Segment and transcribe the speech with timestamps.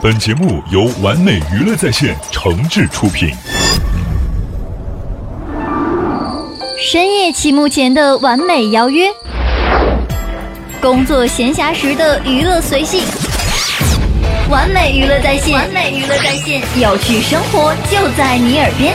[0.00, 3.30] 本节目由完美娱乐在线诚挚出品。
[6.80, 9.08] 深夜起幕前的完美邀约，
[10.80, 13.02] 工作闲暇时的娱乐随性，
[14.48, 18.94] 完美娱乐在线，完美娱乐在线，有趣生活就在你耳边。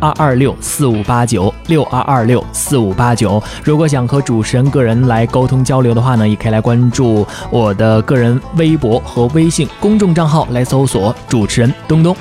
[0.00, 12.16] 二二六四五八九六二二六四五八九，如果想和主持人个人来沟通交流的话呢，也可以来关注我的个人微博和微信公众账号，来搜索主持人东东。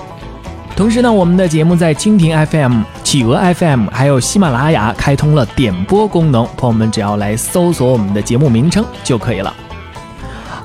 [0.76, 9.52] 同时呢，我们的节目在蜻蜓 FM、企鹅 FM 还有喜马拉雅开通了点播功能，朋友们只要来搜索我们的节目名称就可以了。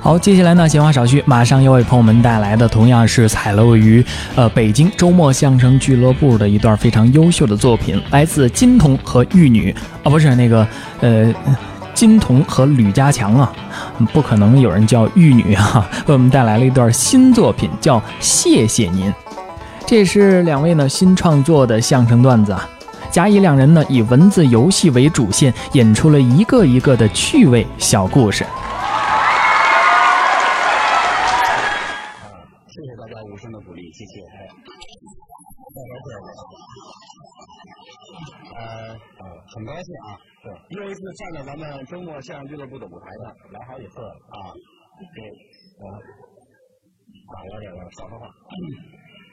[0.03, 4.03] 好，接下来呢，闲话少叙，马上要为朋友们带来的同样是采录于
[4.35, 9.73] 呃北京周末相声俱乐部的一段非常优秀的作品，来自金童和玉女
[10.03, 10.67] 啊，不是那个
[10.99, 11.33] 呃
[11.93, 13.49] 金童和吕家强啊，
[14.11, 19.09] 不可能有人叫玉女啊， 为我们带来了一段新作品，叫谢谢您。
[19.85, 22.67] 这是两位呢新创作的相声段子啊，
[23.09, 28.45] 甲乙两人呢以文字游戏为主线，演出了一个一个的趣味小故事。
[32.83, 34.13] 谢谢。
[38.53, 38.93] 呃，
[39.55, 40.45] 很高兴啊，对，
[40.77, 44.53] 又一次站在咱们周末相声俱乐部的舞台上，来好几次了啊。
[45.15, 45.17] 对，
[45.79, 45.83] 我
[47.33, 48.27] 打了点了，少说话，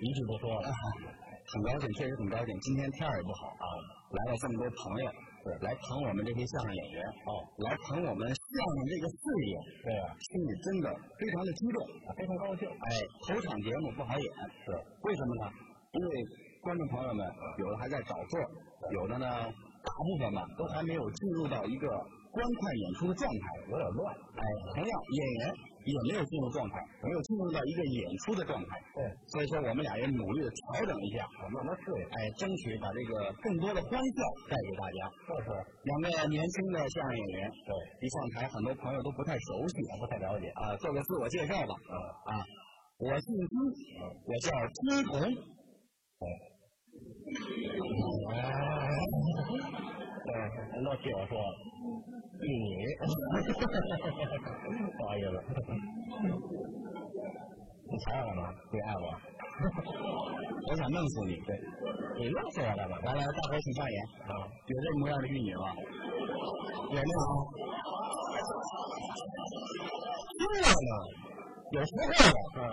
[0.00, 0.70] 一句不说了。
[1.52, 2.60] 很高兴，确实很高兴。
[2.60, 3.66] 今天天儿也不好啊，
[4.12, 5.10] 来了这么多朋友。
[5.42, 7.30] 对，来捧我们这些相声演员哦，
[7.64, 10.86] 来捧我们相声这个事业，对啊，心里真的
[11.16, 11.78] 非常的激动，
[12.16, 12.68] 非常高兴。
[12.68, 12.88] 哎，
[13.24, 14.26] 头场节目不好演，
[14.64, 15.50] 是为什么呢？
[15.92, 16.10] 因为
[16.60, 17.24] 观众朋友们
[17.58, 18.38] 有的还在找座，
[18.92, 21.88] 有的呢，大部分吧都还没有进入到一个
[22.30, 24.14] 观看演出的状态，有点乱。
[24.36, 24.42] 哎，
[24.74, 25.69] 同样演员。
[25.84, 28.68] 也没有进入状态，没有进入到一个演出的状态。
[28.94, 34.18] 对，所以说我们俩也努力的调整一下，慢慢适应，哎，争取把这个更多的欢笑
[34.48, 35.08] 带给大家。
[35.28, 35.48] 就是
[35.84, 37.70] 两个年轻的相声演员，对，
[38.02, 40.76] 一上台很多朋友都不太熟悉，不太了解啊。
[40.76, 41.74] 做个自我介绍吧。
[41.88, 41.94] 嗯
[42.34, 42.44] 啊，
[42.98, 43.54] 我姓金，
[44.26, 45.20] 我叫金童。
[45.22, 46.28] 对。
[47.30, 47.34] 对，
[50.24, 51.44] 人都替我说了。
[52.40, 52.48] 你，
[54.96, 55.26] 不好意思，
[57.90, 58.42] 你瞧我干嘛？
[58.72, 59.04] 你爱我？
[60.70, 61.50] 我想弄死你，对，
[62.18, 62.96] 你弄死我干嘛？
[63.02, 64.32] 来来，大伙请上演啊！
[64.66, 65.74] 有这模样的玉女吗？
[66.88, 67.04] 有没有？
[70.40, 70.92] 热呢，
[71.72, 72.02] 有时候
[72.62, 72.64] 啊，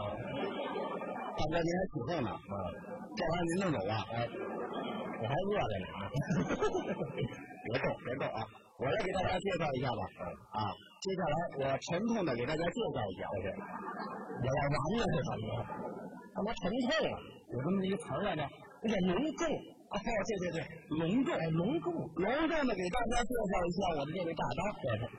[1.37, 2.55] 大哥您还起哄呢啊？
[3.15, 3.93] 这玩意您弄走吧？
[4.13, 4.15] 哎，
[5.19, 5.99] 我还饿着呢啊！
[7.67, 8.39] 别动，别动啊！
[8.77, 10.01] 我来给大家介绍一下吧，
[10.53, 10.69] 啊，
[11.01, 15.49] 接下来我沉痛的给大家介绍一下，这，我要完了是什么？
[16.37, 17.17] 他妈沉痛啊，
[17.49, 18.45] 有这么一个词来着，
[18.83, 19.49] 那叫隆重，
[19.89, 20.05] 啊，对
[20.37, 20.61] 对对，
[21.01, 21.89] 隆重，隆重，
[22.21, 25.09] 隆重的给大家介绍一下我的这位大刀，对对。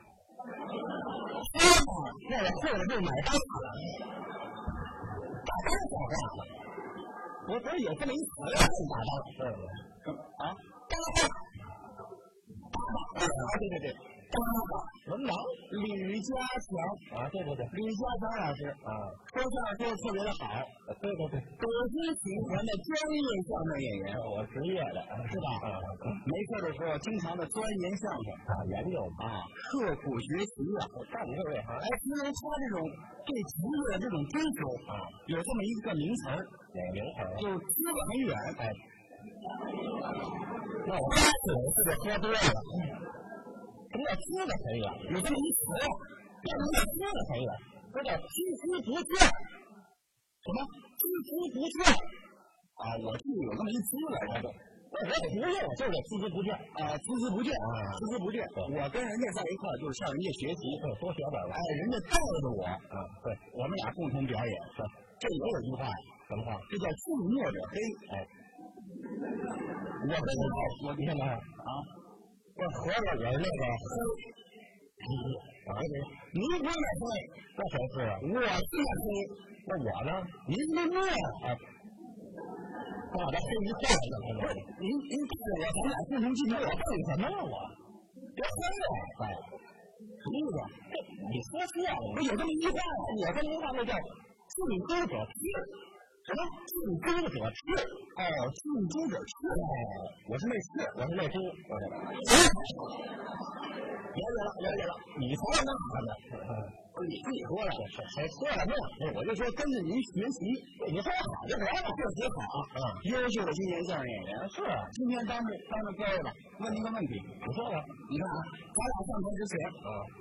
[2.30, 3.66] 那我后来就买大了，
[5.42, 6.40] 大刀讲话了，
[7.48, 9.66] 我不是有这么一词儿大刀，对对，
[10.14, 10.44] 啊，
[10.88, 11.28] 大当。
[12.78, 13.20] 啊，
[13.58, 14.36] 对对对，八
[14.68, 14.72] 大
[15.12, 15.32] 文盲
[15.76, 16.68] 吕家强
[17.16, 18.60] 啊，对对对，吕家强老师。
[18.80, 18.90] 啊，
[19.28, 20.62] 说相声说的特别的好，
[21.00, 25.68] 对对对，北京喜欢的专业相声演员，我职业的是吧？
[26.24, 28.26] 没事的时候经常的钻研相声。
[28.48, 32.76] 啊，研究啊，刻苦学习啊，干这位哈，哎，因为他这种
[33.26, 34.58] 对职业的这种追求
[34.88, 34.96] 啊，
[35.28, 37.18] 有这么一个名词儿，哪个名词？
[37.42, 38.32] 就知得很远，
[38.64, 38.72] 哎。
[40.86, 42.38] 那我喝酒是不是喝多了？
[43.88, 44.84] 什么叫资的朋友？
[45.12, 45.60] 有这么一词，
[46.44, 47.48] 叫什么叫资的朋友？
[47.88, 49.16] 这叫孜孜不倦。
[49.24, 50.58] 什么？
[50.98, 51.80] 孜孜不倦
[52.78, 52.84] 啊！
[53.04, 54.46] 我记得有那么一词来着。
[54.88, 56.48] 我我不用，就是孜孜不倦
[56.80, 58.40] 啊，孜孜不倦啊，孜孜不倦。
[58.72, 60.62] 我跟人家在一块儿，就是向人家学习，
[60.96, 61.52] 多学点儿。
[61.52, 64.52] 哎，人家带着我，啊，对，我们俩共同表演。
[64.72, 64.80] 是，
[65.20, 65.92] 这也有句话，
[66.24, 66.56] 什么话？
[66.72, 67.04] 这叫近
[67.36, 67.76] 墨者黑。
[68.16, 68.24] 哎，
[68.98, 70.54] 我跟你说，
[70.88, 71.70] 我你看没有啊？
[72.58, 73.90] 这合着我那个黑，
[74.98, 76.02] 你说，
[76.34, 77.38] 您不是那谁是？
[77.54, 77.74] 我是
[78.34, 78.60] 那黑，
[79.66, 80.10] 那我呢？
[80.48, 81.54] 您是墨啊。
[83.08, 83.96] 我把他黑一块儿，
[84.38, 84.50] 不是
[84.80, 87.54] 您您看着我，咱俩共同进步，我干什么了我？
[88.34, 88.90] 别黑我，
[89.22, 89.30] 哎，
[90.18, 90.56] 什么意思？
[91.30, 93.02] 你说错了，我有这么一句话吗？
[93.22, 94.58] 我跟您话那叫近
[94.88, 95.40] 朱者赤，
[96.28, 97.64] 什么近朱者赤？
[98.20, 98.20] 哦，
[98.52, 99.32] 近朱者赤，
[100.28, 101.88] 我是那赤，我是那猪，我是。
[104.12, 106.12] 了解了，了解了，你才是那啥呢？
[107.00, 107.72] 你自己说的，
[108.12, 108.76] 谁说了嘛？
[109.16, 110.52] 我就说跟着您学习，
[110.92, 112.92] 你说我好就得了，确实好啊。
[113.08, 114.60] 优秀的青年相声演员是。
[115.00, 116.28] 今天当着当着各位吧，
[116.60, 117.80] 问您个问题，你说了，
[118.12, 118.36] 你看啊，
[118.76, 119.56] 咱俩上台之前，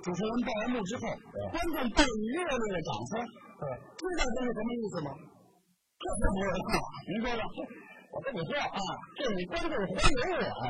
[0.00, 1.04] 主持人报完幕之后，
[1.52, 3.20] 观众对你热烈的掌声，
[3.92, 5.12] 知道这是什么意思吗？
[5.98, 6.78] 这才不是话，
[7.10, 7.42] 您说说。
[8.14, 8.78] 我跟你说啊，
[9.18, 10.62] 这你观众欢迎我，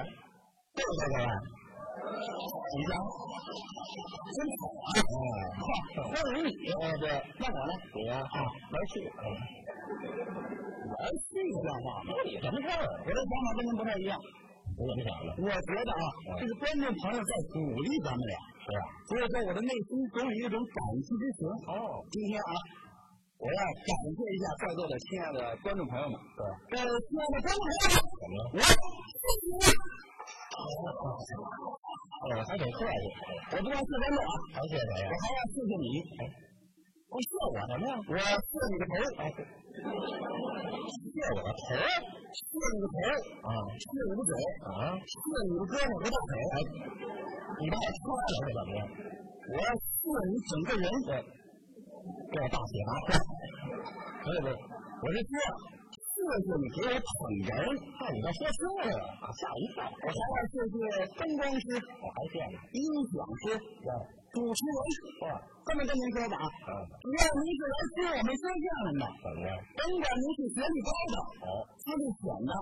[0.73, 1.29] 对不对，各位？
[2.73, 2.97] 你家
[4.33, 4.97] 真好啊！
[6.09, 6.51] 欢迎你，
[6.97, 7.73] 对，那我呢？
[7.93, 9.05] 你啊，玩戏，
[10.97, 12.11] 玩戏像话吗？
[12.25, 12.81] 你什么事儿？
[12.81, 14.17] 我的想法跟您不太一样。
[14.81, 15.29] 我怎么想的？
[15.45, 16.05] 我觉得啊，
[16.41, 18.35] 这是观众朋友在鼓励咱们俩，
[18.65, 18.81] 是吧？
[19.13, 21.45] 所以说我的内心总有一种感激之情。
[21.69, 22.53] 哦，今天啊，
[23.39, 26.19] 我要感谢一下在座的亲爱的观众朋友们。
[26.35, 26.43] 对，
[26.75, 27.87] 呃，亲爱的观众朋友
[28.35, 28.67] 们，我谢
[29.39, 29.63] 谢你。
[32.19, 32.99] 哎，还得客气，
[33.55, 35.07] 我不光谢观众啊，还谢谁呀？
[35.07, 35.87] 我还要谢谢你。
[36.19, 36.35] 哎，
[37.07, 37.95] 我谢我什么呀？
[37.95, 38.99] 我谢你个头！
[39.23, 41.79] 哎，谢我个头！
[41.79, 43.07] 谢你个头！
[43.47, 44.35] 啊，谢你个嘴！
[44.67, 45.15] 啊，谢
[45.47, 46.43] 你个胳膊和大腿！
[46.43, 46.59] 哎，
[47.63, 48.83] 你把我踹了是怎么的？
[49.47, 50.91] 我要谢你整个人！
[52.31, 52.93] 给我大血大
[54.29, 54.37] 块！
[54.37, 54.55] 不是不是，
[55.01, 55.33] 我是说。
[56.19, 57.09] 谢谢你给我捧
[57.47, 57.49] 人，
[57.95, 58.61] 那你倒说错
[58.91, 59.07] 了，
[59.39, 59.87] 吓我一跳。
[59.87, 63.55] 我还要谢谢灯光师，我还谢你音响师，
[64.35, 65.31] 主持人。
[65.63, 66.75] 这么跟您说吧啊，
[67.07, 69.49] 只要您是来听我们说相声的，怎么着？
[69.79, 71.17] 甭管您是学历高的，
[71.47, 71.49] 哦，
[71.79, 72.53] 资历浅的，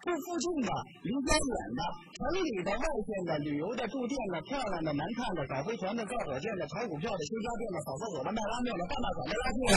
[0.00, 0.70] 住附近的，
[1.04, 1.80] 离家远的，
[2.16, 9.76] 城里的，外县的，旅游的，住店的，漂亮的，难看的，搞飞船的，造火箭的，炒股票的，修家电的，扫厕所的，卖拉面的，大马桶的，垃圾的，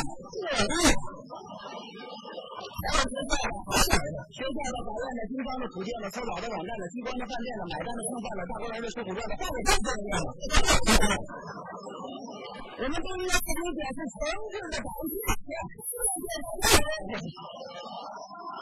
[2.86, 10.30] 学校的、法院的、经商的、土建的、抽草的、网站的、机关的、饭店的、买单的、送饭的、大观园的、吃虎店的，饭店都这样的。
[12.76, 14.16] 我们对于这种表示诚
[14.52, 15.16] 挚的感谢。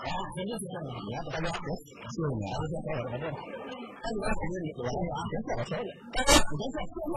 [0.03, 1.57] 啊，谢谢谢谢你，你不大家，谢
[2.13, 7.15] 谢你，谢谢我我这，那你来谢谢你，我来啊，别谢我谢谢，大家别谢，谢谢我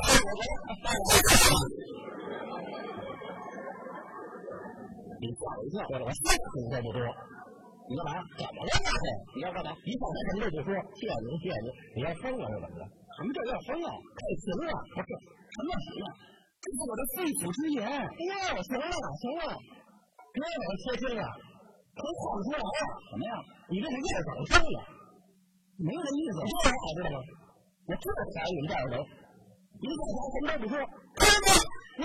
[2.97, 3.06] 我。
[5.21, 7.01] 你吓我一跳，我说你这不多，
[7.89, 8.21] 你干嘛？
[8.37, 8.71] 怎么了？
[9.35, 9.73] 你要干嘛？
[9.85, 12.85] 一上台什么都不说，谢您，谢您，你要疯了是怎么着？
[13.17, 13.89] 什么叫要疯啊？
[13.97, 14.71] 太行了！
[14.93, 16.09] 不是，什么行啊？
[16.61, 17.87] 这是我的肺腑之言。
[17.87, 19.57] 哎呀，行了，行了，
[20.35, 21.23] 别往我贴心了，
[21.97, 22.77] 都看不出来了。
[23.09, 23.33] 什么呀？
[23.73, 24.79] 你这是又找生了？
[25.81, 27.19] 没这意思，这还好知道吗？
[27.87, 28.95] 我就讨厌你们这样人，
[29.81, 30.77] 一上台什么都不说，
[31.17, 32.05] 看见没？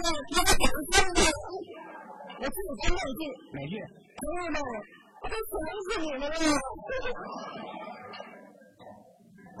[0.00, 0.08] 傻逼！
[0.08, 1.20] 朋友们，你们讲相声的，
[2.40, 3.22] 我自己说两句。
[3.52, 3.74] 哪句？
[4.16, 4.56] 朋友们，
[5.20, 5.52] 我都想
[5.84, 6.32] 死你们了。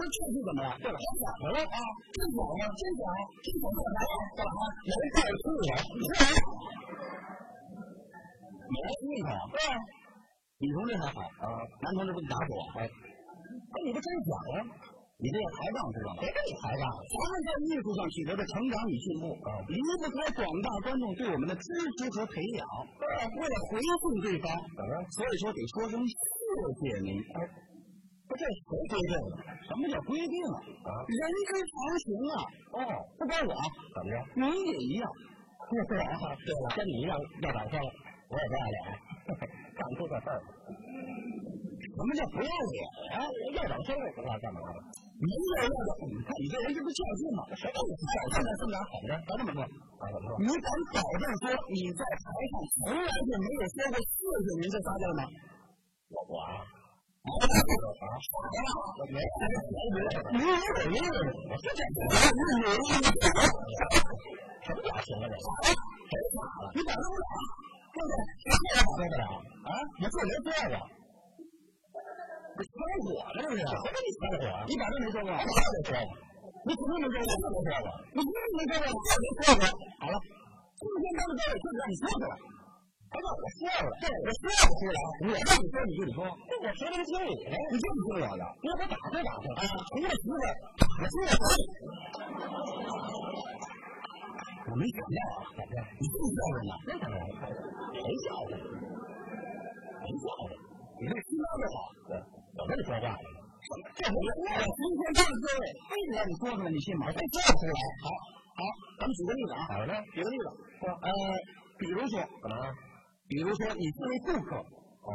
[0.00, 0.72] 这是怎么了？
[0.80, 1.76] 对了，讲什么了啊？
[2.16, 2.64] 真讲吗？
[2.72, 3.04] 真讲，
[3.44, 4.00] 真讲干嘛？
[4.32, 4.60] 干嘛？
[4.88, 5.76] 没带出来。
[8.70, 9.36] 没印象。
[9.52, 9.60] 对，
[10.56, 11.44] 女同志还好啊，
[11.84, 12.64] 男同志不得打死我？
[12.80, 14.64] 哎，哎，你不真讲呀？
[15.20, 16.18] 你这叫抬杠知道吗？
[16.24, 19.36] 别跟你抬杠，咱们在艺术上取得的成长与进步，
[19.68, 21.64] 离不开广大观众对我们的支
[22.00, 22.64] 持和培养。
[23.04, 24.48] 为了回馈对方，
[25.12, 26.16] 所以说得说声谢
[26.88, 27.20] 谢您。
[28.24, 29.36] 不，这谁规定的？
[29.68, 30.36] 什么叫规定
[30.88, 30.88] 啊？
[31.04, 32.34] 人之常情啊。
[32.72, 32.80] 哦，
[33.18, 33.52] 不光我，
[33.92, 34.16] 怎么着？
[34.40, 35.04] 您也一样。
[35.70, 36.10] 对了，
[36.74, 37.12] 跟你一样
[37.42, 38.76] 要掌声，我也不要脸，
[39.76, 40.40] 干出这事儿。
[41.80, 42.78] 什么叫不要脸
[43.12, 43.22] 呀？
[43.54, 44.78] 要掌声我不知道干嘛的。
[45.20, 47.44] 你要要的，你看你这人这不较劲吗？
[47.52, 48.00] 谁让你较
[48.32, 48.48] 劲呢？
[48.56, 48.80] 这么着？
[49.04, 49.20] 怎么着？
[49.28, 50.40] 咱这么说，怎么说？
[50.40, 55.28] 你敢保证说你在台上从来就没有说过谢谢您这仨字吗？
[56.08, 56.64] 我我啊，
[57.20, 57.36] 我
[59.12, 61.12] 没看见钱多，你有点意思，
[61.52, 63.12] 我是这样，你有意思，
[64.64, 65.36] 什么表情啊这？
[65.36, 66.72] 谁傻了？
[66.72, 67.28] 你管得了？
[67.92, 68.16] 对不对？
[68.40, 68.48] 谁
[68.88, 69.36] 管得了？
[69.68, 69.84] 啊？
[70.00, 70.80] 我这没做过。
[72.60, 73.64] 你枪火了是不是？
[73.64, 74.44] 谁跟你枪火？
[74.68, 75.96] 你反正没说过，我没说过。
[76.60, 77.88] 你肯定没说过，我没说过。
[78.12, 79.64] 你肯定没说过，我没说过。
[79.96, 80.20] 好了，
[80.76, 82.36] 今天咱们这里就让你说出来。
[83.10, 85.00] 他让我说了，对，我说不出来。
[85.24, 88.44] 我让你说你就得说，这我说的听你的，你就是听我的。
[88.60, 89.64] 你要不打听打听啊？
[89.64, 91.48] 除了媳妇，我听我的。
[94.68, 95.48] 我没想到啊，
[95.96, 96.76] 你这么孝顺呢？
[96.86, 98.52] 那当然，谁孝顺？
[98.60, 100.52] 谁孝顺？
[101.00, 102.12] 你这心肝就好，对，
[102.60, 103.16] 怎么你说话呢？
[103.96, 107.08] 这我我今天这个位，非得让你说出来，你信吗？
[107.08, 107.80] 非说不出来。
[108.04, 108.12] 好，
[108.52, 108.60] 好，
[109.00, 109.60] 咱们举个例子啊。
[109.72, 110.44] 好的，举个例子，
[110.76, 111.08] 说呃，
[111.80, 112.68] 比如说怎么了？
[113.32, 115.10] 比如说你作为顾客，哦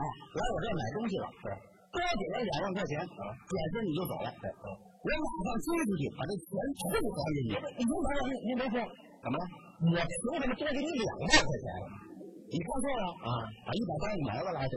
[0.00, 1.52] 来我这儿买东西了，对，
[1.92, 7.52] 多给了两万块钱，啊，转身你就走了，对，我马上追出去把这钱全部还给你。
[7.52, 7.92] 你没说，
[8.24, 8.80] 你你没说，
[9.20, 9.44] 怎么了？
[9.84, 11.68] 我凭什么多给你两万块钱？
[12.48, 13.30] 你看错了啊！
[13.66, 14.72] 把一百八你埋了来去，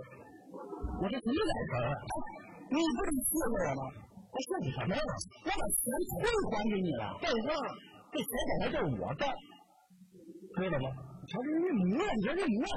[1.01, 1.89] 我这眼神啊？
[2.70, 3.81] 你不是谢谢我吗？
[4.29, 5.01] 我谢你什么呀？
[5.01, 5.81] 我把钱
[6.22, 7.17] 退还给你了。
[7.17, 7.58] 废话，
[8.13, 9.25] 这钱本来就是我的，
[10.62, 10.88] 知道吗？
[11.25, 12.70] 瞧这这模样，你瞧这模样，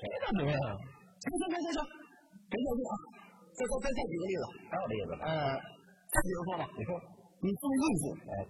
[0.00, 0.56] 谁的模样？
[1.20, 1.78] 行行行行行，
[2.48, 2.92] 别较劲啊！
[3.52, 5.12] 再再再再举个例子，还有例子？
[5.28, 5.28] 呃，
[6.08, 6.90] 再比如说吧，你说
[7.44, 8.48] 你送孕妇，哎，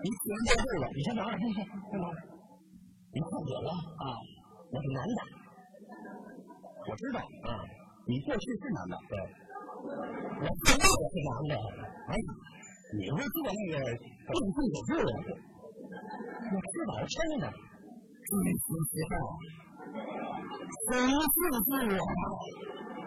[0.00, 2.18] 你喜欢这个，你先拿着，先拿着。
[3.12, 3.68] 你看准了
[4.00, 4.04] 啊，
[4.72, 5.20] 我是男的，
[6.88, 7.60] 我知道啊，
[8.10, 9.14] 你过去是男的，对，
[10.42, 11.54] 我现在也是男的。
[12.10, 12.12] 哎，
[12.98, 13.78] 你会做那个
[14.26, 17.46] 动手术的，我吃饱撑的。
[17.46, 19.14] 一时之上，
[20.90, 21.14] 谁是
[21.62, 22.02] 自我？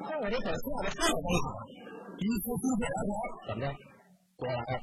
[0.07, 1.67] 看我这手下的太厉害了！
[2.15, 3.11] 一出出血来了，
[3.47, 3.67] 怎么着？
[4.39, 4.79] 过来，吓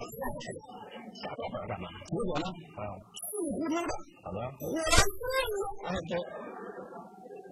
[1.16, 1.88] 小伙干嘛？
[2.04, 2.44] 结果呢？
[2.76, 3.88] 啊，气呼呼的，
[4.20, 4.44] 怎么了？
[4.52, 5.64] 怀孕了！
[5.88, 6.12] 哎，对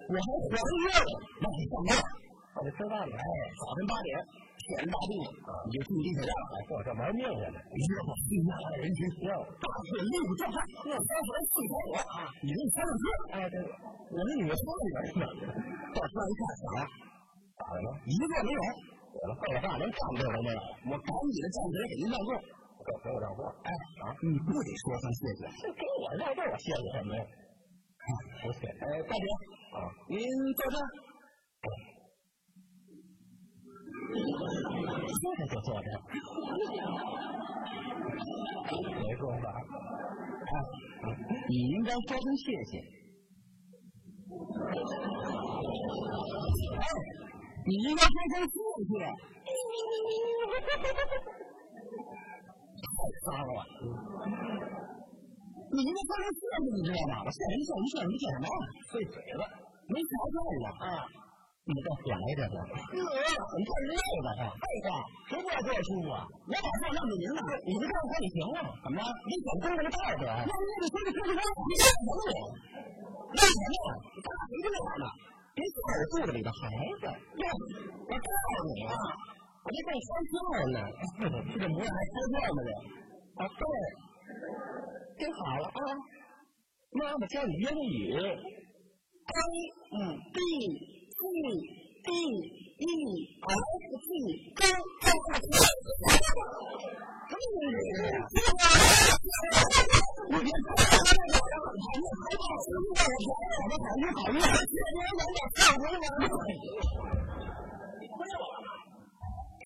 [0.05, 1.01] 我还怀孕了，
[1.41, 1.91] 那你上班，
[2.59, 3.13] 我得吃饭了。
[3.15, 3.23] 哎，
[3.55, 4.19] 早晨八点。
[4.69, 5.13] 天大地
[5.49, 5.49] 啊！
[5.65, 7.57] 你就进地铁站了，我这玩命去了。
[7.57, 12.29] 一个往地下的人群，大腿立不正汉，喝三十四条火啊！
[12.45, 13.55] 你那三十四，哎，这
[14.13, 15.25] 我那女的说里边呢。
[15.89, 16.79] 到车上一看，咋了？
[17.57, 17.87] 咋了？
[18.05, 18.61] 一个没有。
[19.09, 20.59] 我了，废话，连站座都没有。
[20.85, 22.29] 我赶紧的站起来给您让座，
[22.85, 23.41] 给给我让座。
[23.65, 23.73] 哎
[24.05, 25.41] 啊，你不得说声谢谢？
[25.73, 27.25] 给我让座，我谢谢什么呀？
[28.45, 28.69] 不谢。
[28.69, 29.25] 哎，大姐
[29.73, 30.21] 啊，您
[30.61, 30.77] 坐这。
[34.09, 35.87] 坐着就坐着，
[39.01, 39.45] 没说法。
[40.49, 40.51] 哎，
[41.49, 42.71] 你应该说声谢谢。
[46.79, 46.83] 哎，
[47.65, 48.55] 你应该说声谢
[48.89, 48.91] 谢。
[52.95, 53.59] 太脏了！
[55.71, 57.13] 你应该说声谢谢，你知道吗？
[57.25, 58.45] 我谢人谢人谢人谢什么？
[58.91, 59.41] 碎嘴了，
[59.87, 61.05] 没瞧见了啊！
[61.69, 64.49] 你这点来这个，呵，很看热闹的哈。
[64.57, 66.25] 废话，谁不爱做舒服啊？
[66.49, 68.73] 我把话让给您了，你不这样说你行吗？
[68.81, 69.05] 怎么着？
[69.05, 70.25] 你想公这个道德？
[70.49, 71.29] 那你得说句说，
[71.69, 72.33] 你干什么你？
[73.29, 73.93] 为什么？
[74.09, 75.05] 你干谁这样呢？
[75.53, 77.05] 别笑我肚子里的孩子。
[77.05, 78.97] 我告诉你啊，
[79.61, 80.33] 我这正开窍
[80.73, 80.81] 呢，
[81.53, 82.73] 这个模样还开窍呢。
[83.37, 83.61] 啊，对，
[85.21, 85.79] 听好了啊，
[86.97, 89.37] 妈妈教你英语，A，
[89.93, 90.88] 嗯，B。
[91.19, 91.25] B
[92.05, 92.09] B
[92.79, 92.83] E
[93.43, 93.51] S
[93.99, 94.07] G
[94.55, 94.61] 都
[95.03, 95.67] 做错了。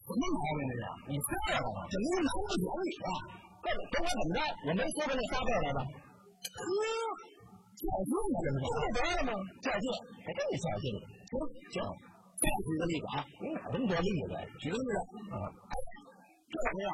[0.03, 0.85] 什么毛病这是？
[1.07, 1.77] 你错了吧？
[1.89, 3.09] 怎么能拿到奖里啊？
[3.63, 5.79] 不管怎么着，我没说这仨字来着
[7.83, 8.55] 呢这是？
[8.63, 9.31] 这得了吗？
[9.61, 9.85] 较劲，
[10.23, 10.85] 还真得较劲。
[11.27, 11.33] 行
[11.73, 11.83] 行，
[12.39, 14.31] 再举个例子啊，你哪这么多例子？
[14.59, 14.97] 举个例子
[15.33, 15.35] 啊，
[16.47, 16.87] 这怎么样？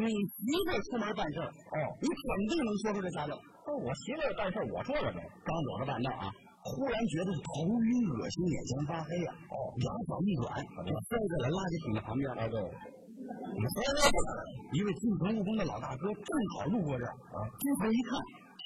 [0.00, 3.32] 你媳妇出门办事哦，你肯定能说出这仨字。
[3.36, 5.20] 哦，我媳妇办事我说了没？
[5.44, 6.30] 刚走着半道啊，
[6.62, 9.34] 忽然觉得头晕恶心，眼前发黑啊。
[9.50, 10.46] 哦，两脚一软，
[10.86, 12.24] 就摔在了垃圾桶的旁边。
[12.38, 14.30] 哎，对，你摔在这儿，
[14.72, 18.16] 一位进城务工的老大哥正好路过这儿啊，低头一看。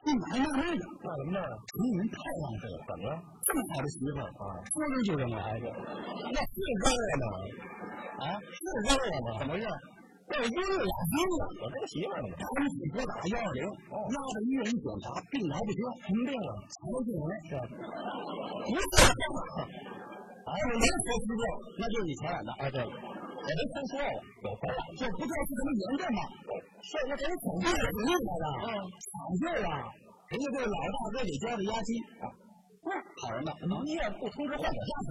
[0.01, 0.81] 你还纳闷呢？
[1.03, 1.39] 干什么呢？
[1.45, 3.21] 成人太浪费了，怎么了？
[3.45, 5.69] 这么好的媳妇儿啊，说扔就扔来着，
[6.33, 7.25] 那是扔了吗？
[8.25, 9.29] 啊，是扔了吗？
[9.41, 9.69] 怎么回事？
[10.31, 10.87] 这晕了，晕了！
[11.59, 12.31] 我这媳妇儿呢？
[12.39, 16.51] 赶紧拨打幺二零，拉到医院一检查，病来不轻，什么病啊？
[16.71, 17.59] 糖尿病是不是？
[17.59, 17.67] 啊，
[20.49, 21.43] 哎，我没说失病，
[21.77, 22.49] 那就是你传染的。
[22.63, 22.89] 哎，对了，
[23.41, 24.05] 我没听说过
[24.45, 26.21] 有传染，这不就是什么严重吗？
[26.85, 29.69] 是，那给你抢救来抢救了，
[30.29, 32.29] 人家这老大哥给交的押金啊。
[33.21, 33.51] 好人呢，
[33.87, 35.11] 医院不通知患者家属，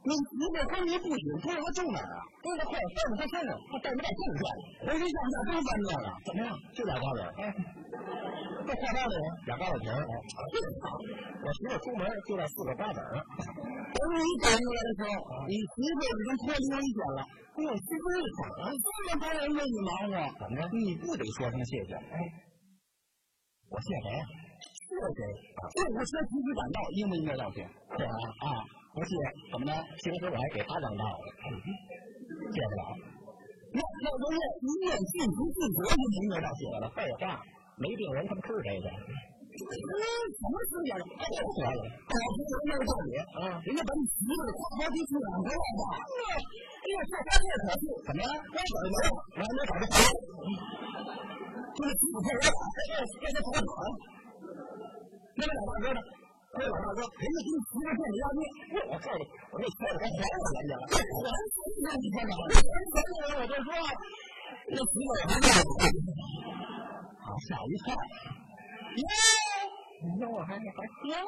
[0.00, 2.20] 你一个昏迷不醒，住了住哪儿啊？
[2.40, 4.42] 住在快带着他身上，他带不带证件？
[4.88, 6.48] 浑身上下都翻遍了，怎么样？
[6.72, 7.52] 就俩瓜 子儿，哎
[8.64, 10.00] 这化妆的人俩瓜子皮儿。
[10.00, 13.12] 我媳妇出门就带四个瓜子儿。
[13.12, 15.12] 等你走进来的时候，
[15.44, 17.20] 你媳妇已经脱离危险了。
[17.50, 20.16] 哎呦，媳妇儿怎么这么多人为你忙活？
[20.40, 20.64] 怎么着？
[20.72, 21.92] 你不得说声谢谢？
[21.92, 22.16] 哎，
[23.68, 24.24] 我谢谁呀？
[24.64, 25.20] 谢谁，
[25.76, 27.68] 这无车及时赶到，应不应该道歉？
[27.98, 28.16] 是啊，
[28.48, 28.48] 啊，
[28.92, 29.12] 不谢，
[29.52, 29.72] 怎么呢？
[30.02, 31.26] 平时我还给他让道呢，
[32.50, 32.82] 谢不了。
[33.70, 36.90] 那那人家一念尽职尽责就明白到写了。
[36.90, 37.38] 废话，
[37.78, 38.86] 没病人他们吃谁去？
[38.90, 40.98] 什么思想？
[40.98, 43.62] 太说了，搞清楚那个道理啊！
[43.62, 47.82] 人家把你媳妇的花花地去养回来的，哎呀，这还不可信？
[48.06, 48.32] 怎么了？
[48.42, 49.86] 我找没有，我还没找着。
[51.74, 52.50] 这个媳妇我打，
[52.90, 53.72] 这这怎么搞？
[55.38, 56.02] 那个老大哥呢？
[56.52, 58.42] 那老大哥，人家给你媳妇垫的押金，
[58.90, 60.82] 我告诉你，我这钱我还还给人家了。
[60.82, 63.70] 我还说你你看看，你还给我，我就说，
[64.66, 65.78] 那媳妇还给我，
[67.22, 67.94] 好吓一跳。
[68.98, 69.06] 哟，
[70.02, 71.22] 你说我还还行啊？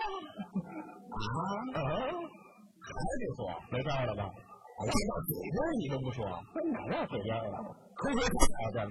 [1.14, 1.78] 啊？
[2.82, 4.26] 还得说，没招了吧？
[4.26, 4.90] 我到
[5.22, 7.62] 嘴边你都不说，那哪到嘴边了？
[7.94, 8.90] 抠嘴口啊，这还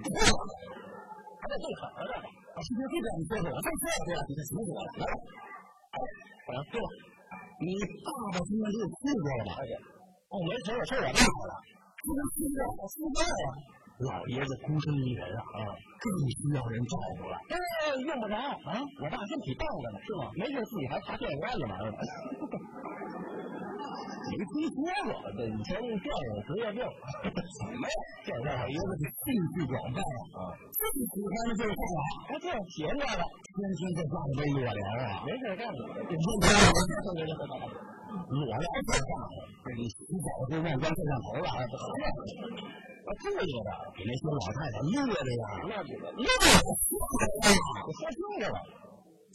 [1.60, 2.08] 对口呢。
[2.16, 5.12] 啊，今天就这样说说，我再说一说，你就醒我了。
[5.92, 5.96] 哎，
[6.56, 6.88] 啊，对了，
[7.60, 9.60] 你爸爸今天给我去过了吧？
[10.32, 11.54] 哦，没事，我事我爸爸了。
[12.02, 13.46] 这个是啊，现在啊。
[14.02, 15.68] 老爷子孤身一人啊，
[16.00, 17.36] 更需要人照顾了。
[17.52, 17.54] 哎，
[17.94, 20.32] 用不着啊，我爸身体棒着呢，是吗？
[20.34, 21.92] 没事自己还爬电线杆子玩呢。
[23.82, 26.80] 没听说过，这以前用电影职业病，
[27.28, 27.96] 什么呀？
[28.24, 37.68] 这老爷子是兴趣广泛啊，最喜欢的就是上网，他这闲着了，天天在家里边裸聊啊，没事干的，天天裸聊在上头，
[39.62, 48.56] 这你洗澡的时候忘关摄像头了，这合着啊，这个的比那些老太太乐的呀，那这个乐的，我说清楚了，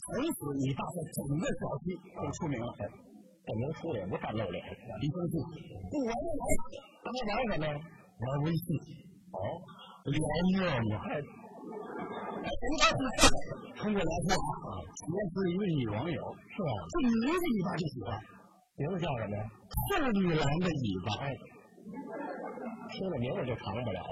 [0.02, 2.72] 从此你爸在整个小区都出名了。
[3.48, 5.40] 这名出来也不占露脸，离婚信
[5.88, 6.44] 不玩就玩，
[7.00, 7.72] 他们玩什么呀？
[7.72, 8.76] 玩微信。
[9.32, 9.40] 哦，
[10.04, 10.20] 聊
[10.52, 11.00] 陌陌。
[11.08, 13.24] 哎，什么叫
[13.80, 14.68] 通过聊天啊？
[14.84, 16.20] 结识一个女网友，
[16.52, 16.68] 是吧？
[16.92, 18.20] 这名字你爸就喜欢，
[18.76, 19.40] 名字叫什么呀？
[19.48, 21.24] 兔女郎的尾巴。
[21.24, 21.32] 哎，
[22.92, 24.04] 听了名字就长不了。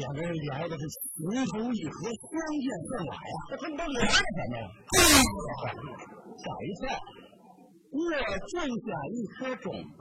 [0.16, 3.36] 个人聊的是情投意合，相见恨晚呀。
[3.52, 4.16] 这他们都聊什
[4.48, 4.64] 么呀？
[6.40, 6.96] 吓一跳。
[7.98, 8.06] 我
[8.46, 9.98] 种下一颗种子，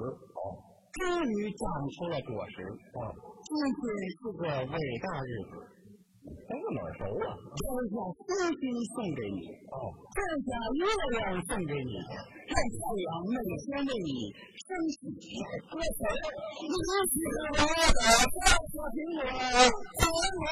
[0.93, 1.65] 终于长
[1.97, 2.61] 出了果实。
[3.41, 3.81] 今天
[4.13, 5.57] 是个伟大日子，
[6.29, 7.33] 咱们哪熟啊？
[7.57, 7.97] 摘下
[8.53, 9.49] 星星送给你，
[10.13, 12.65] 摘下月亮送给你，让太
[13.05, 14.33] 阳每天为你
[14.65, 14.97] 升起。
[14.97, 16.01] 你是
[17.29, 17.61] 我的
[18.73, 19.21] 小苹果，
[20.01, 20.49] 从我来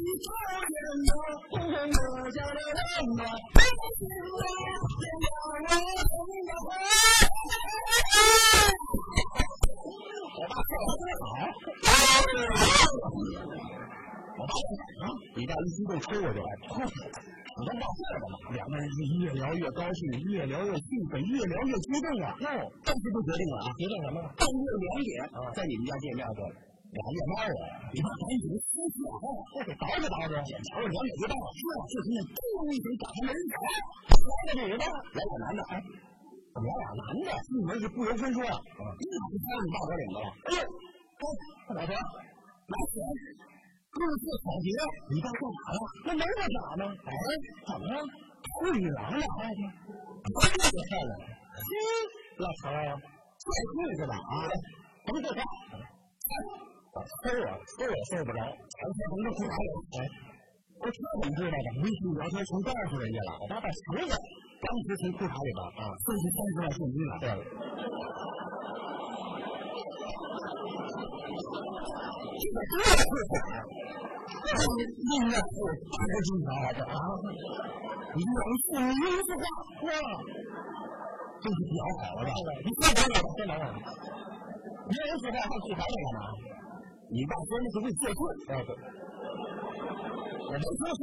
[0.00, 0.64] 你抽烟
[1.04, 1.12] 的，
[1.50, 2.72] 红红我家的人
[3.12, 4.00] 们，你是
[4.32, 4.40] 我
[4.96, 5.52] 天涯我
[6.08, 6.72] 同的花。
[10.40, 11.12] 我爸说的
[14.40, 14.42] 好，
[15.36, 16.48] 你爸一激动抽过去了，
[17.60, 18.34] 你都报事了嘛？
[18.56, 20.00] 两个人是越聊越高兴，
[20.32, 22.32] 越聊越兴奋，越聊越激动啊！
[22.40, 22.48] 哟，
[22.80, 24.16] 当时就决定了啊，决定什么？
[24.40, 27.92] 半夜两点啊在你们家见面去，俩夜猫啊！
[27.92, 29.14] 你爸赶紧出去啊！
[29.60, 31.60] 这给捯饬捯饬，检查了两点就到了，是
[31.92, 32.40] 就听见咚
[32.72, 35.84] 一声打开门来个女的，来个男的，哎。
[36.50, 40.28] 来俩男的进门是不由分说啊，一把就拍你大脖领子了。
[40.44, 42.94] 哎呦，哎老头，拿钱，
[44.00, 44.72] 各自抢劫，
[45.12, 45.80] 你爸干啥了？
[46.08, 46.88] 那没干啥呢？
[47.04, 47.12] 哎，
[47.68, 48.00] 怎么了？
[48.00, 49.20] 兔女郎呢？
[49.20, 49.60] 哎去，
[50.24, 51.28] 这就漂亮了。
[51.28, 51.68] 嘿，
[52.40, 54.48] 老头儿，再兔子吧啊！
[55.04, 56.32] 甭说话，抽
[56.96, 60.00] 我抽我抽不着，全抽成这裤衩里。
[60.00, 60.08] 哎，
[60.80, 61.68] 我这怎么知道的？
[61.84, 64.16] 微信聊天全告诉人家了，我爸把十个。
[64.16, 67.20] 当时从裤衩里边啊，分出三十万现金来。
[67.20, 67.44] 对了，
[72.40, 73.79] 这个多会玩，这你
[74.50, 75.56] 另外是
[75.90, 76.94] 大个金条来着啊！
[78.10, 79.44] 你两次你一句话，
[79.86, 79.88] 哇，
[81.38, 82.34] 这是比较好了吧？
[82.64, 83.78] 你再来两个，再来两个。
[84.90, 86.22] 你一句话还裤衩里干嘛？
[87.10, 88.70] 你爸说那是为借势，哎对，
[90.46, 91.02] 我没听说过，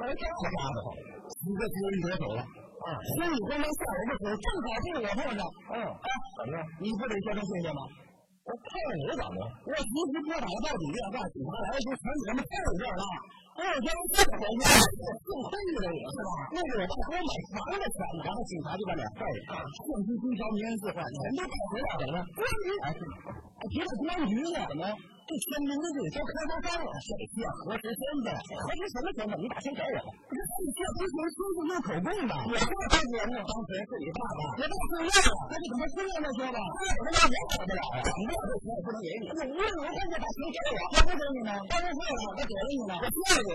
[0.00, 0.92] 哎，这家伙，
[1.40, 2.40] 一个接一个走了。
[2.40, 5.40] 啊，心里刚刚吓我的时候，正好是我碰上。
[5.72, 6.60] 嗯，哎，怎么样？
[6.80, 7.80] 你不得说声谢谢吗？
[8.50, 9.46] 我碰上你怎么了？
[9.62, 13.02] 我同时拨打了报警电话，警察来的时候全给他们看一遍了。
[13.60, 16.30] 二天四回去，幸亏了我是吧？
[16.50, 19.54] 那是我爸给我买房的钱，然后警察就把脸坏了。
[19.70, 22.26] 现金金条，民安四坏，钱都带回来了。
[22.34, 22.90] 公安局，哎，
[23.70, 24.82] 提到公安局，怎么？
[25.30, 28.26] 这签名的得交开发商了，谁去核实签字？
[28.34, 29.38] 核实什么签字？
[29.38, 30.10] 你把钱给我。
[30.10, 36.58] 我说你这之前亲自录口供的，我这当年呢，当时是你爸爸，我爸出院了，那就等他出院再说吧。
[36.58, 38.02] 出院那也跑不了啊！
[38.10, 43.54] 你不要这钱也不能给你，我无论如何得把钱给我，我不给你呢，办公室了，我给了你了，我谢谢你。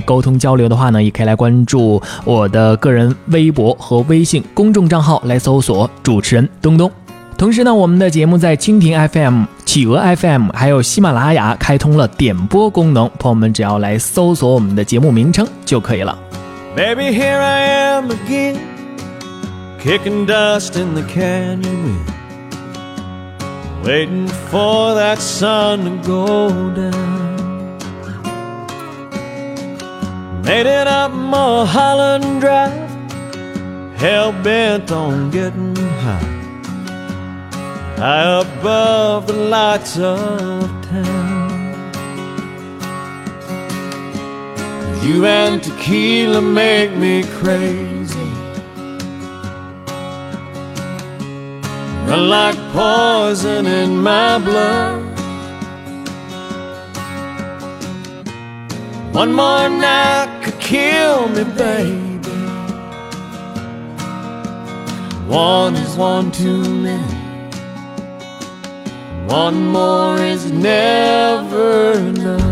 [0.00, 6.90] 沟通交流的话呢，也可以来关注我的个人微博和微信公众账号，来搜索主持人东东。
[7.36, 16.18] 同时呢，我们的节目在蜻蜓 FM、企鹅 FM 还有喜马拉雅开通了点播功能，朋友们只要来搜索我们的节目名称就可以了。
[16.76, 17.62] Baby, here I
[17.96, 18.56] am again,
[19.80, 21.98] kicking dust in the canyon
[23.84, 27.27] wind, waiting for that sun to go down.
[30.50, 32.90] It up Mulholland Drive,
[33.98, 36.18] hell bent on getting high,
[37.98, 41.92] high above the lights of town.
[45.04, 48.32] You and tequila make me crazy.
[52.06, 55.17] Run like poison in my blood.
[59.18, 62.38] One more night could kill me, baby.
[65.26, 67.14] One is one too many.
[69.26, 72.42] One more is never enough.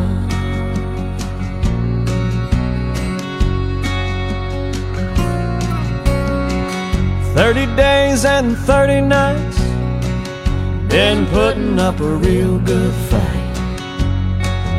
[7.37, 9.61] Thirty days and thirty nights,
[10.88, 13.25] been putting up a real good fight.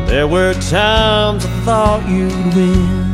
[0.08, 3.08] There were times I thought you'd win.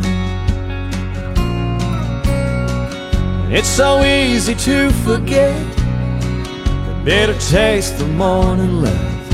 [3.51, 9.31] It's so easy to forget the bitter taste the morning left.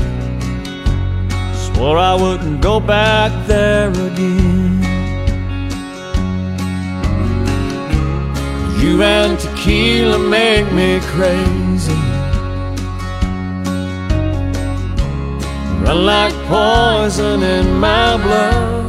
[1.66, 4.82] Swore I wouldn't go back there again.
[8.80, 12.09] You and tequila make me crazy.
[15.82, 18.80] Run like poison in my blood.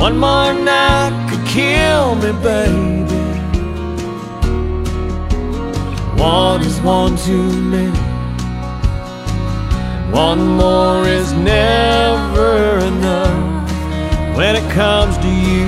[0.00, 2.98] One more night could kill me, baby.
[6.16, 7.98] One is one too many.
[10.10, 13.70] One more is never enough.
[14.36, 15.66] When it comes to you,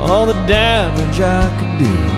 [0.00, 2.13] all the damage I could do.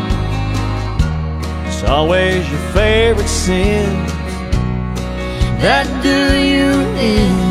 [1.86, 4.12] Always your favorite sins
[5.62, 7.45] that do you in.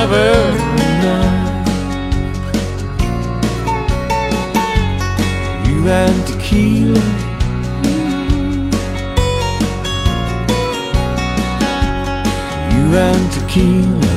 [0.00, 0.30] Never
[0.96, 1.66] enough.
[5.68, 7.04] You and tequila.
[12.72, 14.09] You and tequila.